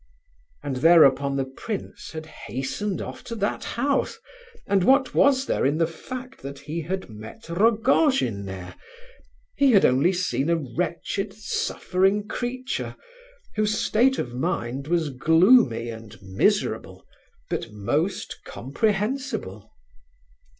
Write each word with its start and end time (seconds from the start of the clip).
And 0.63 0.77
thereupon 0.77 1.35
the 1.35 1.45
prince 1.45 2.13
had 2.13 2.25
hastened 2.25 3.03
off 3.03 3.23
to 3.25 3.35
that 3.35 3.63
house, 3.63 4.17
and 4.65 4.83
what 4.83 5.13
was 5.13 5.45
there 5.45 5.63
in 5.63 5.77
the 5.77 5.85
fact 5.85 6.41
that 6.41 6.57
he 6.57 6.81
had 6.81 7.07
met 7.07 7.47
Rogojin 7.47 8.45
there? 8.45 8.73
He 9.55 9.73
had 9.73 9.85
only 9.85 10.11
seen 10.11 10.49
a 10.49 10.55
wretched, 10.55 11.33
suffering 11.35 12.27
creature, 12.27 12.95
whose 13.55 13.77
state 13.79 14.17
of 14.17 14.33
mind 14.33 14.87
was 14.87 15.09
gloomy 15.11 15.91
and 15.91 16.19
miserable, 16.19 17.05
but 17.51 17.71
most 17.71 18.39
comprehensible. 18.43 19.71